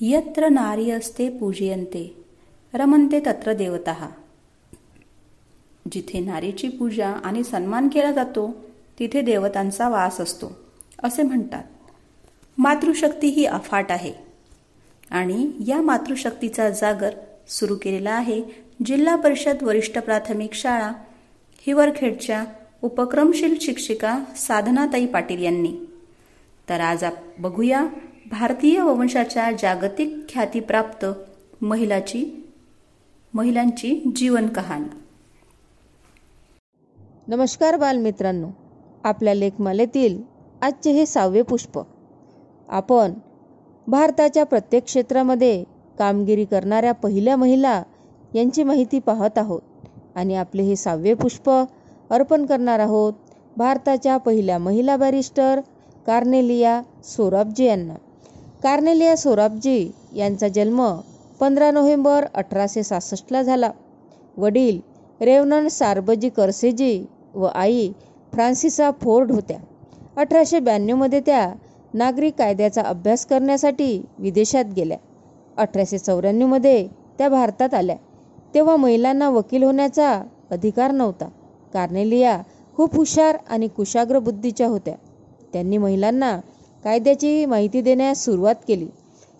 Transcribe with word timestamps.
यत्र 0.00 0.48
नारी 0.48 0.90
असते 0.90 1.28
पूजयंते 1.28 2.24
रमनते 2.74 3.20
तत्र 3.20 3.52
देवता. 3.52 4.10
जिथे 5.92 6.20
नारीची 6.20 6.68
पूजा 6.68 7.08
आणि 7.08 7.44
सन्मान 7.44 7.88
केला 7.88 8.12
जातो 8.12 8.64
तिथे 8.98 9.20
देवतांचा 9.20 9.88
वास 9.88 10.20
असतो 10.20 10.56
असे 11.02 11.22
म्हणतात. 11.22 11.64
मातृशक्ती 12.58 13.26
ही 13.26 13.44
अफाट 13.44 13.92
आहे. 13.92 14.12
आणि 15.10 15.50
या 15.66 15.82
मातृशक्तीचा 15.82 16.70
जागर 16.70 17.10
सुरू 17.48 17.76
केलेला 17.82 18.12
आहे 18.12 18.42
जिल्हा 18.86 19.16
परिषद 19.16 19.62
वरिष्ठ 19.62 19.98
प्राथमिक 19.98 20.52
शाळा 20.52 20.92
हिवरखेडच्या 21.66 22.44
उपक्रमशील 22.82 23.54
शिक्षिका 23.60 24.18
साधनाताई 24.36 25.06
पाटील 25.06 25.42
यांनी. 25.42 25.72
तर 26.68 26.80
आज 26.80 27.04
आप 27.04 27.14
बघूया 27.38 27.84
भारतीय 28.26 28.80
वंशाच्या 28.80 29.50
जागतिक 29.52 30.14
ख्यातीप्राप्त 30.28 31.04
महिलाची 31.62 32.24
महिलांची 33.34 34.12
जीवन 34.16 34.46
कहाणी. 34.46 34.88
नमस्कार 37.28 37.76
बालमित्रांनो. 37.76 38.48
आपल्या 39.04 39.34
लेखमालेतील 39.34 40.20
आजचे 40.62 40.92
हे 40.92 41.04
सहावे 41.06 41.42
पुष्प. 41.42 41.78
आपण 42.68 43.12
भारताच्या 43.86 44.44
प्रत्येक 44.44 44.84
क्षेत्रामध्ये 44.84 45.62
कामगिरी 45.98 46.44
करणाऱ्या 46.44 46.92
पहिल्या 46.92 47.36
महिला 47.36 47.82
यांची 48.34 48.62
माहिती 48.62 48.98
पाहत 48.98 49.38
आहोत 49.38 49.60
आणि 50.16 50.34
आपले 50.34 50.62
हे 50.62 50.76
सहावे 50.76 51.14
पुष्प 51.14 51.50
अर्पण 51.50 52.46
करणार 52.46 52.78
आहोत 52.78 53.12
भारताच्या 53.56 54.16
पहिल्या 54.16 54.58
महिला 54.58 54.96
बॅरिस्टर 54.96 55.60
कार्नेलिया 56.06 56.82
सोराबजी 57.04 57.64
यांना. 57.64 57.94
कार्नेलिया 58.64 59.16
सोराबजी 59.16 59.90
यांचा 60.16 60.48
जन्म 60.48 60.80
पंधरा 61.40 61.70
नोव्हेंबर 61.70 62.24
अठराशे 62.34 62.82
सहासष्टला 62.82 63.42
झाला. 63.42 63.70
वडील 64.36 64.78
रेवनन 65.20 65.68
सार्बजी 65.68 66.28
करसेजी 66.28 67.04
व 67.34 67.48
आई 67.54 67.90
फ्रान्सिसा 68.32 68.90
फोर्ड 69.02 69.32
होत्या. 69.32 69.56
अठराशे 70.16 70.60
ब्याण्णवमध्ये 70.60 71.20
त्या 71.20 71.52
नागरिक 71.94 72.34
कायद्याचा 72.34 72.82
अभ्यास 72.82 73.26
करण्यासाठी 73.26 74.02
विदेशात 74.18 74.72
गेल्या. 74.76 74.98
अठराशे 75.56 75.98
चौऱ्याण्णवमध्ये 75.98 76.86
त्या 77.18 77.28
भारतात 77.28 77.74
आल्या. 77.74 77.96
तेव्हा 78.54 78.76
महिलांना 78.76 79.28
वकील 79.30 79.62
होण्याचा 79.62 80.22
अधिकार 80.50 80.90
नव्हता. 80.90 81.28
कार्नेलिया 81.72 82.40
खूप 82.76 82.96
हुशार 82.96 83.36
आणि 83.48 83.68
कुशाग्र 83.68 84.18
बुद्धीच्या 84.18 84.68
होत्या. 84.68 84.94
त्यांनी 85.52 85.78
महिलांना 85.78 86.38
कायद्याची 86.84 87.44
माहिती 87.46 87.80
देण्यास 87.80 88.24
सुरुवात 88.24 88.54
केली. 88.68 88.86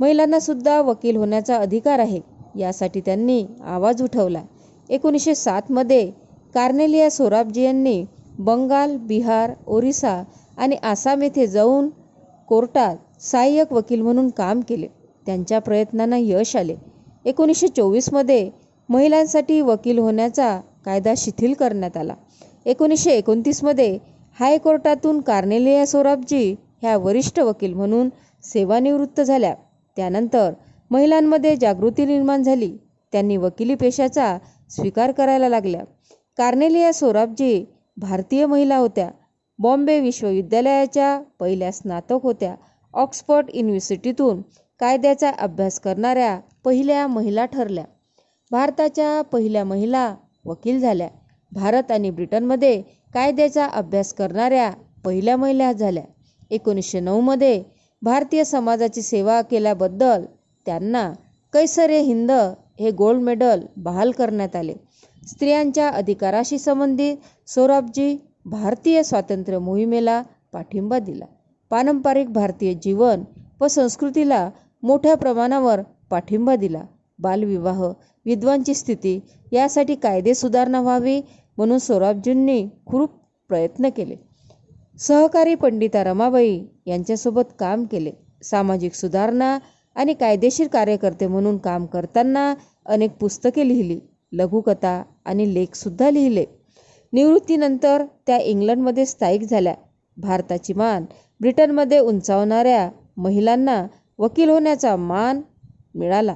महिलांना 0.00 0.38
सुद्धा 0.40 0.80
वकील 0.80 1.16
होण्याचा 1.16 1.56
अधिकार 1.56 1.98
आहे 1.98 2.20
यासाठी 2.56 3.00
त्यांनी 3.00 3.44
आवाज 3.64 4.02
उठवला. 4.02 4.42
एकोणीसशे 4.90 5.34
सातमध्ये 5.34 6.06
कार्नेलिया 6.54 7.10
सोराबजी 7.10 7.62
यांनी 7.62 8.04
बंगाल 8.38 8.96
बिहार 8.98 9.52
ओरिसा 9.66 10.22
आणि 10.56 10.76
आसाम 10.82 11.22
येथे 11.22 11.46
जाऊन 11.46 11.88
कोर्टात 12.48 12.96
सहाय्यक 13.22 13.72
वकील 13.72 14.00
म्हणून 14.02 14.28
काम 14.30 14.60
केले. 14.60 14.86
त्यांच्या 15.26 15.58
प्रयत्नांना 15.58 16.16
यश 16.18 16.56
आले. 16.56 16.76
एकोणीसशे 17.24 17.68
चोवीसमध्ये 17.68 18.50
महिलांसाठी 18.88 19.60
वकील 19.60 19.98
होण्याचा 19.98 20.58
कायदा 20.84 21.12
शिथिल 21.16 21.54
करण्यात 21.54 21.96
आला. 21.96 22.14
एकोणीसशे 22.66 23.10
एकोणतीसमध्ये 23.10 23.98
हायकोर्टातून 24.38 25.20
कार्नेलिया 25.20 25.86
सोराबजी 25.86 26.54
ह्या 26.82 26.96
वरिष्ठ 26.96 27.38
वकील 27.40 27.74
म्हणून 27.74 28.08
सेवानिवृत्त 28.44 29.20
झाल्या. 29.20 29.54
त्यानंतर 29.96 30.52
महिलांमध्ये 30.90 31.54
जागृती 31.56 32.04
निर्माण 32.06 32.42
झाली. 32.42 32.76
त्यांनी 33.12 33.36
वकिली 33.36 33.74
पेशाचा 33.74 34.36
स्वीकार 34.70 35.12
करायला 35.12 35.48
लागल्या. 35.48 35.82
कार्नेलिया 36.38 36.92
सोराबजी 36.92 37.64
भारतीय 37.96 38.46
महिला 38.46 38.76
होत्या. 38.76 39.08
बॉम्बे 39.58 39.98
विश्वविद्यालयाच्या 40.00 41.18
पहिल्या 41.40 41.72
स्नातक 41.72 42.22
होत्या. 42.22 42.54
ऑक्सफर्ड 42.94 43.50
युनिव्हर्सिटीतून 43.54 44.40
कायद्याचा 44.80 45.30
अभ्यास 45.38 45.78
करणाऱ्या 45.80 46.38
पहिल्या 46.64 47.06
महिला 47.06 47.44
ठरल्या. 47.44 47.84
भारताच्या 48.50 49.20
पहिल्या 49.22 49.64
महिला 49.64 50.14
वकील 50.44 50.80
झाल्या. 50.80 51.08
भारत 51.52 51.90
आणि 51.92 52.10
ब्रिटनमध्ये 52.10 52.80
कायद्याचा 53.14 53.66
अभ्यास 53.66 54.12
करणाऱ्या 54.14 54.70
पहिल्या 55.04 55.36
महिला 55.36 55.72
झाल्या. 55.72 56.02
एकोणीसशे 56.50 57.00
नऊमध्ये 57.00 57.62
भारतीय 58.02 58.44
समाजाची 58.44 59.02
सेवा 59.02 59.40
केल्याबद्दल 59.42 60.24
त्यांना 60.66 61.10
कैसरे 61.52 62.00
हिंद 62.00 62.30
हे 62.80 62.90
गोल्ड 62.90 63.22
मेडल 63.22 63.60
बहाल 63.76 64.10
करण्यात 64.10 64.56
आले. 64.56 64.74
स्त्रियांच्या 65.28 65.88
अधिकाराशी 65.88 66.58
संबंधित 66.58 67.16
सोराबजी 67.48 68.16
भारतीय 68.46 69.02
स्वातंत्र्य 69.02 69.58
मोहिमेला 69.58 70.22
पाठिंबा 70.52 70.98
दिला. 70.98 71.24
पारंपरिक 71.70 72.32
भारतीय 72.32 72.74
जीवन 72.74 73.22
व 73.60 73.68
संस्कृतीला 73.68 74.48
मोठ्या 74.82 75.14
प्रमाणावर 75.14 75.80
पाठिंबा 76.10 76.56
दिला. 76.56 76.82
बालविवाह 77.18 77.82
विद्वांची 78.26 78.74
स्थिती 78.74 79.18
यासाठी 79.52 79.94
कायदे 79.94 80.34
सुधारणा 80.34 80.80
व्हावी 80.80 81.20
म्हणून 81.56 81.78
सोराबजींनी 81.78 82.66
खूप 82.86 83.10
प्रयत्न 83.50 83.88
केले. 83.88 84.16
सहकारी 84.96 85.54
पंडिता 85.54 86.02
रमाबाई 86.04 86.58
यांच्यासोबत 86.86 87.44
काम 87.58 87.84
केले. 87.84 88.10
सामाजिक 88.44 88.94
सुधारणा 88.94 89.58
आणि 89.96 90.14
कायदेशीर 90.14 90.68
कार्यकर्ते 90.68 91.26
म्हणून 91.26 91.56
काम 91.58 91.86
करताना 91.86 92.52
अनेक 92.86 93.10
पुस्तके 93.20 93.66
लिहिली 93.68 93.98
लघुकथा 94.32 95.02
आणि 95.24 95.52
लेखसुद्धा 95.54 96.10
लिहिले. 96.10 96.44
निवृत्तीनंतर 97.12 98.04
त्या 98.26 98.38
इंग्लंडमध्ये 98.38 99.06
स्थायिक 99.06 99.42
झाल्या. 99.42 99.74
भारताची 100.16 100.72
मान 100.74 101.04
ब्रिटनमध्ये 101.40 101.98
उंचावणाऱ्या 101.98 102.88
महिलांना 103.16 103.82
वकील 104.18 104.50
होण्याचा 104.50 104.96
मान 104.96 105.40
मिळाला. 105.94 106.34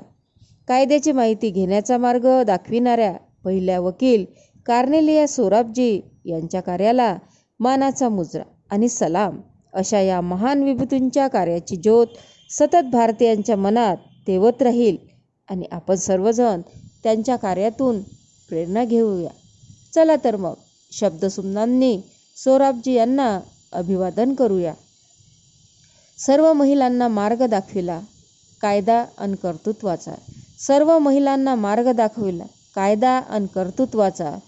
कायद्याची 0.69 1.13
माहिती 1.13 1.51
घेण्याचा 1.51 1.99
मार्ग 1.99 2.27
दाखविणाऱ्या 2.47 3.13
पहिल्या 3.45 3.81
वकील 3.81 4.25
कार्नेलिया 4.67 5.27
सोराबजी 5.29 6.01
यांच्या 6.25 6.61
कार्याला 6.61 7.17
मानाचा 7.61 8.09
मुजरा 8.09 8.43
आणि 8.71 8.89
सलाम 8.89 9.41
अशा 9.73 10.01
या 10.01 10.21
महान 10.21 10.63
विभूतींच्या 10.63 11.29
कार्याची 11.29 11.77
ज्योत 11.77 12.07
सतत 12.51 12.91
भारतीयांच्या 12.93 13.57
मनात 13.57 13.97
तेवत 14.27 14.63
राहील 14.63 14.97
आणि 15.49 15.67
आपण 15.73 15.95
सर्वजण 15.95 16.61
त्यांच्या 17.03 17.37
कार्यातून 17.37 18.01
प्रेरणा 18.49 18.85
घेऊया. 18.85 19.31
चला 19.95 20.17
तर 20.25 20.37
मग 20.37 20.55
शब्दसुमनांनी 20.93 22.01
सोराबजी 22.37 22.93
यांना 22.93 23.41
अभिवादन 23.73 24.35
करूया. 24.35 24.75
सर्व 26.19 26.53
महिलांना 26.53 27.09
मार्ग 27.09 27.47
दाखविला 27.47 28.01
कायदा 28.63 29.05
अन 29.19 29.35
कर्तृत्वाचा. 29.35 30.15
सर्व 30.59 30.99
महिलांना 30.99 31.55
मार्ग 31.55 31.93
दाखविला 31.93 32.45
कायदा 32.75 33.21
अन 33.29 33.47
कर्तृत्वाचा. 33.47 34.39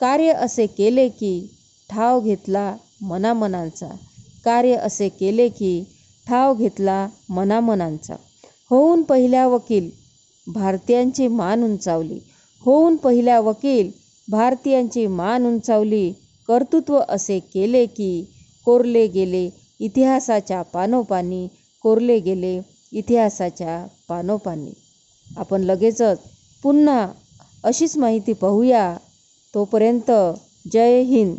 कार्य 0.00 0.32
असे 0.32 0.66
केले 0.66 1.08
की 1.08 1.56
ठाव 1.90 2.20
घेतला 2.20 2.76
मनामनांचा. 3.00 3.88
कार्य 4.44 4.74
असे 4.76 5.08
केले 5.08 5.48
की 5.48 5.84
ठाव 6.26 6.54
घेतला 6.54 7.08
मनामनांचा. 7.28 8.14
होऊन 8.70 9.02
पहिल्या 9.02 9.46
वकील 9.46 9.90
भारतीयांची 10.46 11.28
मान 11.28 11.64
उंचावली. 11.64 12.18
होऊन 12.64 12.96
पहिल्या 12.96 13.40
वकील 13.40 13.90
भारतीयांची 14.28 15.06
मान 15.06 15.46
उंचावली. 15.46 16.12
कर्तृत्व 16.48 17.00
असे 17.08 17.38
केले 17.38 17.86
की 17.86 18.24
कोरले 18.64 19.06
गेले 19.06 19.50
इतिहासाच्या 19.80 20.62
पानोपानी 20.62 21.48
कोरले 21.82 22.18
गेले 22.18 22.60
इतिहासाच्या 22.92 23.86
पानोपानी. 24.08 24.70
आपण 25.36 25.60
लगेचच 25.60 26.18
पुन्हा 26.62 27.06
अशीच 27.64 27.96
माहिती 27.96 28.32
पाहूया. 28.32 28.96
तोपर्यंत 29.54 30.10
जय 30.72 31.00
हिंद. 31.02 31.36